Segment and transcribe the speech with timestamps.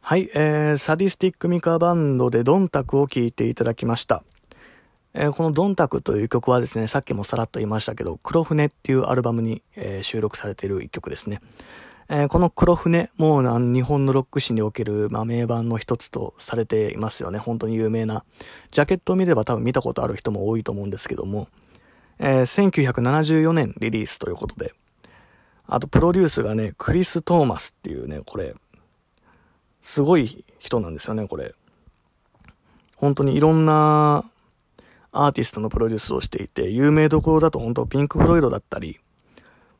[0.00, 4.22] はい、えー、サディスティックミカバンドでドンタクを聴いていただきました。
[5.14, 11.40] えー、このドンタクという曲はですね、さっきもさらっと言いましたけど、黒船っていうアルバムに、えー、収録されている一曲ですね。
[12.08, 17.40] えー、この黒船、もう日本のロック史における、まあ、名盤の一つとされていますよね。
[17.40, 18.24] 本当に有名な。
[18.70, 21.48] ジャケットを見れば多分見たことある人も多いと思うんですけども、
[22.20, 24.72] えー、1974年リリースということで、
[25.68, 28.54] あとプロデュースがね、クリス・トーマスっていうね、これ、
[29.82, 31.54] すごい人なんですよね、これ。
[32.96, 34.24] 本当にいろんな
[35.12, 38.98] アーティストのプロデュースをしていて、有名どころだと本当ピンク・フロイドだったり、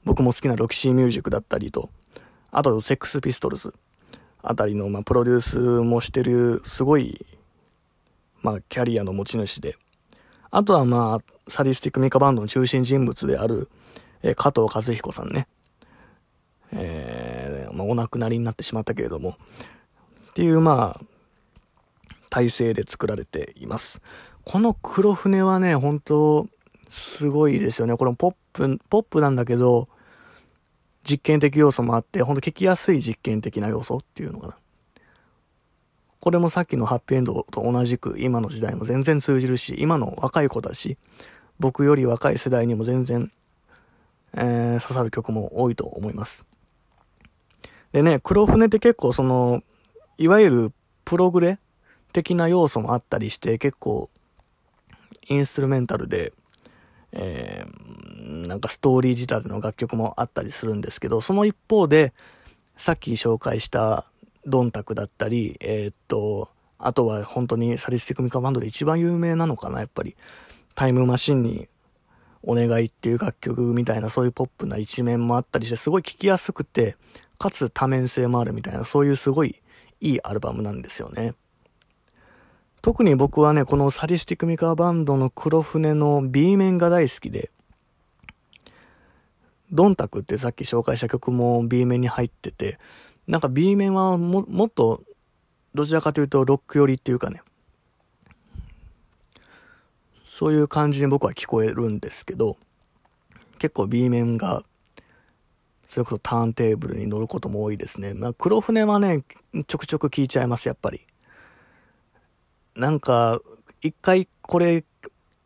[0.04, 1.90] 僕も好きなロキシーミュージックだったりと、
[2.50, 3.74] あとセックス・ピストルズ
[4.42, 7.26] あたりの、まあ、プロデュースもしてる、すごい、
[8.42, 9.76] まあ、キャリアの持ち主で、
[10.50, 13.68] あとはまあ、サディスティックミカバンドの中心人物である、
[14.22, 15.48] え、加藤和彦さんね。
[16.72, 19.36] えー、まあ、お亡くなりになってしまったけれども、
[20.30, 21.04] っていう、まあ、
[22.30, 24.02] 体制で作られています。
[24.44, 26.46] この黒船はね、本当
[26.88, 27.96] すごいですよね。
[27.96, 29.88] このポップ、ポップなんだけど、
[31.02, 34.56] 実験的要素もあって、ほんと聞きやすい実験的な要素っていうのかな。
[36.20, 40.98] これもさっきのハッピーエンドと同じく今の時代も全然通じるし、今の若い子だし、
[41.60, 43.30] 僕より若い世代にも全然、
[44.34, 46.44] えー、刺さる曲も多いと思います。
[47.92, 49.62] でね、黒船って結構その、
[50.18, 50.72] いわゆる
[51.04, 51.58] プログレ
[52.12, 54.08] 的な要素もあったりして結構
[55.28, 56.32] インストゥルメンタルで、
[57.12, 62.12] えー、なんかストーリー仕立ての楽曲もあったりするんですけど、その一方で、
[62.76, 64.04] さっき紹介した
[64.44, 70.14] ドンタクだったり、えー、っと、あとは本当にサリスティックミカバンドで一番有名なのかな、やっぱり。
[70.74, 71.68] タイムマシンに
[72.42, 76.96] お願いっていう楽曲みたいなそういうポップな一面もあったりして、すごい聴きやすくて、
[77.38, 79.62] かつ多面性もあるみたいな、そういうすごい
[80.00, 81.34] いいアルバムなんですよね。
[82.82, 87.50] 特に僕はね、このサディスティックミカーバンドの黒船の B 面が大好きで、
[89.72, 92.78] ドンタクってさっき紹介した曲も B 面に入ってて、
[93.26, 95.02] なんか B 面はももっと
[95.74, 97.42] どちらかというとロック寄りっていうかね、
[100.22, 102.56] そういう感じに僕は聞こえるんですけど、
[103.58, 104.62] 結構 B 面が
[105.86, 108.14] それこそターンテーブルに乗ることも多いですね。
[108.14, 109.24] まあ、黒船はね、
[109.66, 111.00] ちょくちょく聞いちゃいます、やっぱり。
[112.74, 113.40] なんか、
[113.82, 114.84] 一回これ、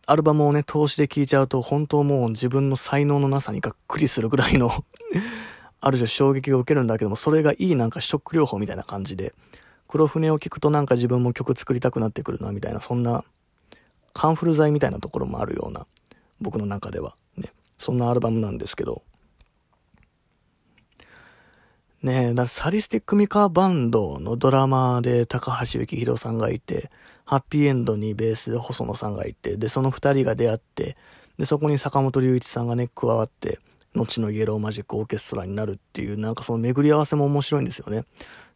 [0.07, 4.71] アルバムをね、通しで聴いちゃうと、本当もう自分の才能のなさにがっくりするぐらいの
[5.81, 9.35] ある種衝撃を受けるんだけども、それがいいなんかショック療法みたいな感じで、
[9.87, 13.25] 黒船を聴くとなんか自分も曲作りたくなってくるな、みたいな、そんな、
[14.13, 15.87] カンフル剤みたいなところもあるような、
[16.41, 19.03] 僕の中では、ね、そんなアルバムなんですけど、
[22.03, 26.91] ねえ、だサディスティックミカバンドのドラマで高橋幸宏さんがいて、
[27.27, 30.97] はっぴいえんどにベースで細野さんがいて、で、その二人が出会って、
[31.37, 33.59] で、そこに坂本龍一さんがね、加わって、
[33.95, 38.05] 後のイエローマジックオーケストラになるっていう、なんかその巡り合わせも面白いんですよね。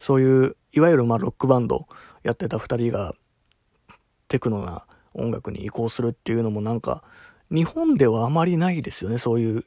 [0.01, 1.87] そういう、いわゆるまあロックバンド
[2.23, 3.13] やってた二人が、
[4.29, 7.05] テクノな音楽に移行するっていうのもなんか、
[7.51, 9.65] 日本ではあまりないですよね、そういう、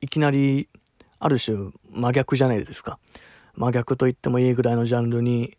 [0.00, 0.70] いきなり
[1.18, 2.98] ある種真逆じゃないですか。
[3.56, 5.56] 真逆と言ってもいいぐらいのジャンルに、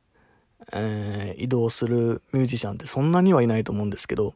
[0.74, 4.34] えー、移動するミュージシャンってそんなにはいないと思うんですけど、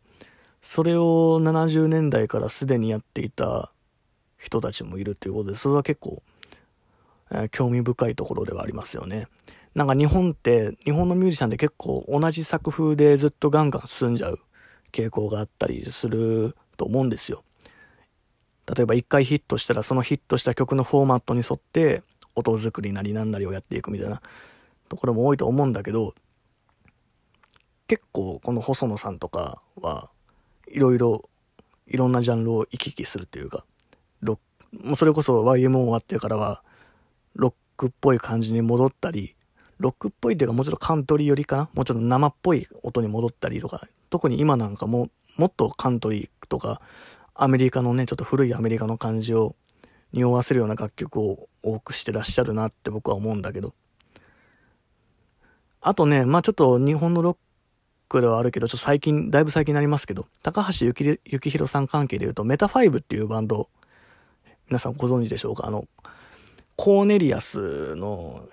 [0.62, 3.72] それを70年代からすでにやっていた
[4.38, 6.22] 人たちもいるということで、それは結構、
[7.32, 9.28] えー、興味深いところではありますよね。
[9.76, 14.40] なんか日本って、日本のミュージシャンで結構同じ作風でずっとガンガン進んじゃう
[14.92, 17.44] 傾向があったりすると思うんですよ。
[18.76, 22.04] 例えば一回ヒットしたらそのヒットした曲のフォーマットに沿って
[22.36, 24.22] 音作りなりなんなりをやっていくみたいな
[24.90, 26.14] ところも多いと思うんだけど
[27.88, 30.10] 結構この細野さんとかは
[30.68, 31.28] いろいろ
[31.88, 33.66] いろんなジャンルを行き来するっていうか
[34.22, 34.40] ロ
[34.84, 36.64] もうそれこそ YMO 終わってからは
[37.34, 39.36] ロックっぽい感じに戻ったり
[39.80, 41.70] ロックっぽいっていうかもうちょっとカントリー寄りかな？
[41.74, 46.82] もうちょっと生っぽい音に戻ったりとか特に今なんかももっとカントリーとか
[47.42, 49.56] アメリカのね、ちょっと古いアメリカの感じを
[50.12, 53.74] 匂わせるような楽曲を多くしてらっしゃるなって僕は思うんだけど。
[55.80, 57.38] あとね、まあちょっと日本のロッ
[58.10, 63.70] クではあるけど、ちょっと最近、だいぶ最近になりますけど、高橋幸宏さん関係で言うと、メタファイブっていうバンド、
[64.68, 65.66] 皆さんご存知でしょうか？
[65.66, 65.88] あの、
[66.76, 68.44] コーネリアスの、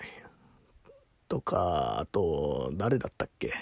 [1.27, 3.53] とか、あと、誰だったっけ？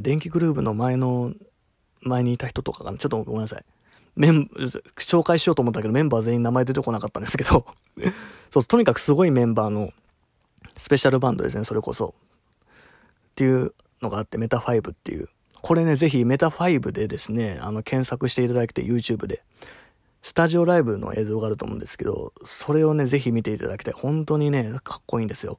[0.00, 1.32] 電気グルーヴの前の
[2.04, 3.64] 前にいた人とかが、ちょっとごめんなさい。
[4.16, 4.48] メン、
[4.96, 7.66] 紹介しようと思ったけどメンバー全員名前出てこなかったんですけど
[8.50, 9.90] そう、とにかくすごいメンバーの
[10.76, 12.14] スペシャルバンドですね、それこそ。
[13.32, 15.28] っていうのがあって、メタ5っていう。
[15.60, 19.42] これね、ぜひメタ5でですね、あの、検索していただいて YouTube で。
[20.22, 23.94] スタジオライブの映像があると思うんですけど、それをね、ぜひ見ていただきたい。
[23.94, 25.58] 本当にね、かっこいいんですよ。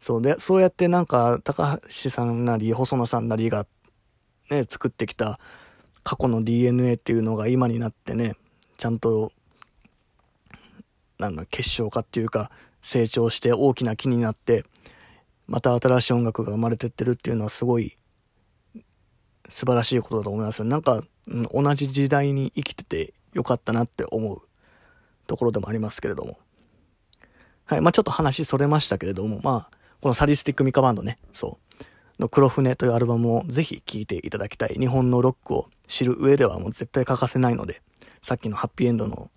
[0.00, 3.66] そうで、そうやってなんか、高橋さんなり、細野さんなりが、
[4.50, 5.38] ね、作ってきた
[6.02, 8.34] 過去の DNA っていうのが今になってね、
[8.76, 9.32] ちゃんと、
[11.18, 12.50] なんだ、結晶化っていうか、
[12.82, 14.64] 成長して大きな木になって、
[15.46, 17.96] また新しい音楽が生まれてってるっていうのはすごい
[19.48, 20.64] 素晴らしいことだと思いますよ。
[20.64, 24.42] なんか、うん、同じ時代に生きててよかったなって思う
[25.26, 26.38] ところでもありますけれども。
[27.66, 27.80] はい。
[27.80, 31.71] まあちょっと話それましたけれども、まあ、このサディスティックミカバンドね、そう。
[32.22, 34.76] の黒船というアルバムをぜひ聴いていただきたい。
[34.78, 37.82] 日本のロックを知る上ではもう絶対欠かせないので、
[38.22, 39.30] さっきのハッピーエンドの、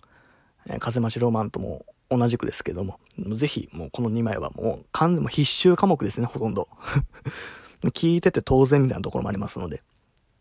[0.78, 2.98] 風待ちロマンとも同じくですけども、
[3.34, 6.68] ぜひもうこの2枚はもう完全も必修科目ですね、ほとんど。
[7.92, 9.82] 聞いてて当然みたいなところもありますので。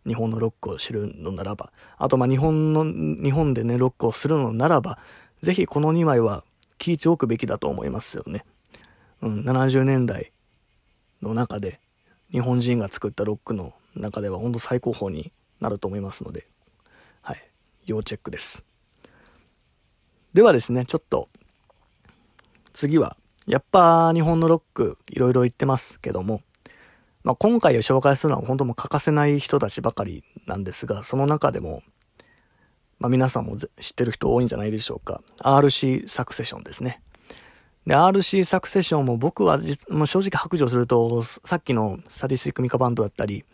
[0.08, 5.00] 日本のロックを知るのならば、あとまあ日本の、日本でね、ロックをするのならば、
[5.42, 6.44] ぜひこの2枚は
[6.78, 8.46] 聴いておくべきだと思いますよね。
[9.24, 10.32] うん、70年代
[11.24, 11.80] の中で、
[12.32, 16.48] 日本人が作ったロックの中では本当最高峰になると思いますので、
[17.22, 17.38] はい、
[17.86, 18.64] 要チェックです。
[20.34, 21.30] ではですね、ちょっと、
[22.74, 23.16] 次は、
[23.48, 26.42] やっぱ日本のロックいろいろ言ってますけども、
[27.24, 31.82] まあ、今回を紹介するのは本当も欠かせない人たちばかりなんですが、その中でも、
[33.00, 35.22] まあ、皆さんも知ってる人多いんじゃないでしょうか。
[35.40, 37.02] RC サクセションですね。
[37.86, 39.60] で、RC サクセションも僕は
[39.90, 43.46] もう正直白状すると、さっきのサディスティックミカバンドだったり、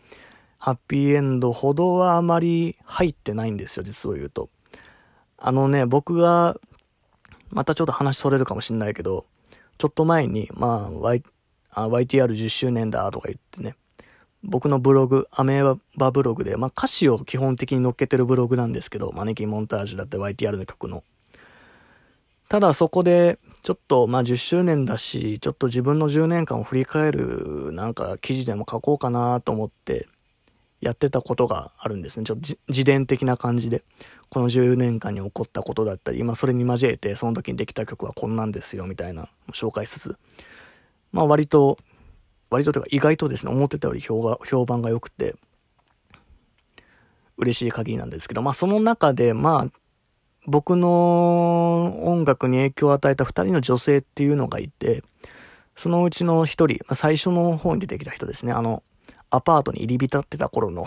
[0.57, 4.49] ハッピーエンドほどはあまり入ってないんですよ、実を言うと。
[5.37, 6.55] あのね、僕が、
[7.49, 9.25] またちょっと話それるかもしんないけど、
[9.77, 10.89] ちょっと前に、ま
[11.73, 13.75] あ、あ YTR10 周年だとか言ってね、
[14.43, 21.03] 僕のブログ、アメーバブログで、まあ歌詞を基本的に載っけてるブログなんですけど、マネキンモンタージュだって YTR の曲の。
[22.51, 30.05] ただそこで、ちょっとまあ10周年だし、ちょっと自分の10年間を振り返るなんか記事でも書こうかなと思って
[30.81, 32.25] やってたことがあるんですね。
[32.25, 33.85] ちょっと自伝的な感じで。
[34.29, 40.17] この10年間に起こったことだったり、今それに交えてその時にできた曲はこんなんですよみたいな紹介しつつ。
[41.13, 41.77] まあ割と、
[42.49, 45.35] 割とというか意外とですね、思ってたより評が評判が良くて、
[47.37, 49.80] 嬉しい限りなんですけど、まあその中で、まあ、
[50.47, 55.03] 僕の音楽に影響を与えた二人の女性っていうのがいて、
[55.75, 58.83] そのうちの一人、最初の方に出てきた人ですね、あの、
[59.29, 60.85] アパートに入り浸ってた頃の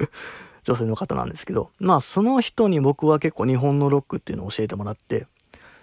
[0.64, 5.26] 女性の方なんですけど、まあその人に僕は結構日本のロックっていうのを教えてもらって、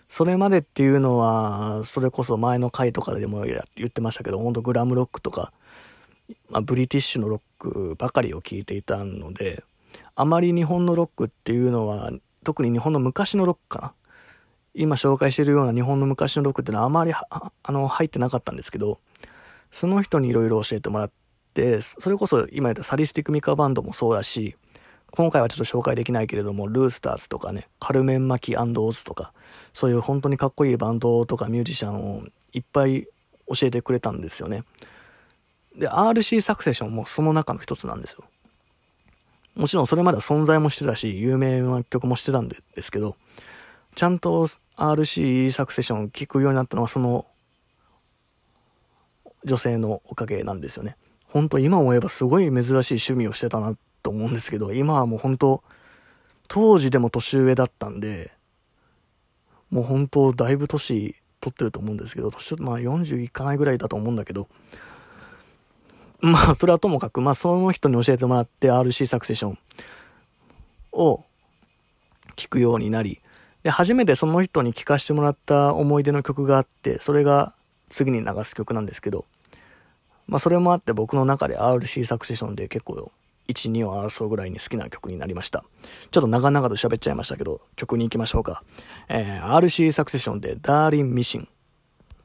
[0.07, 5.51] それまでっていうのは、それこそ前の回とかでも言ってましたけど、ほんとグラムロックとか、
[6.49, 9.63] まあ、ブリティッシュのロックばかりを聴いていたので、
[10.15, 12.11] あまり日本のロックっていうのは、
[12.43, 13.93] 特に日本の昔のロックかな。
[14.73, 18.99] 今紹介してるような日本の昔のロックってのはあまりあの入ってなかったんですけど、
[19.71, 21.11] その人にいろいろ教えてもらっ
[21.53, 24.55] て、それこそ今言ったサリスティックミカバンドもそうだし、
[25.11, 29.33] 今回はちょっと紹介できないけれども、ルースターズとかね、カルメン・マキオーズとか、
[29.73, 33.07] そういう本当にかっこいいバンドとかミュージシャンをいっぱい
[33.47, 34.63] 教えてくれたんですよね。
[35.75, 38.23] で、RC サクセションもその中の一つなんですよ。
[39.59, 43.17] もちろんそれまでは存在もしてたし、有名な曲もしてたんですけど、
[43.93, 44.47] ちゃんと
[44.77, 47.25] RC サクセションを聴くようになったのはその
[49.43, 50.95] 女性のおかげなんですよね。
[51.27, 55.61] 本当今思えばすごい珍しい趣味をしてたなと思うんですけど、今はもう本当、
[56.47, 58.31] 当時でも年上だったんで、
[59.69, 64.47] もう本当だいぶ年取ってると思うんですけど、年、まあ40いかないぐらいだと思うんだけど、
[66.21, 69.57] まあそれはともかく、まあその人に教えてもらって RC サクセション
[70.91, 71.23] を
[72.35, 73.21] 聞くようになり、
[73.63, 77.53] で、初めてその人に聴かせてもらった思い出の曲があって、それが
[77.89, 79.25] 次に流す曲なんですけど、
[80.27, 83.11] まあそれもあって僕の中で RC サクセションで結構
[83.47, 85.63] 1、2を争うぐらいに好きな曲になりました。
[86.11, 88.63] ちょっと長々と喋っちゃいましたけど、曲に行きましょうか。
[89.07, 91.47] えー、RC サクセションでダーリン・ミシン。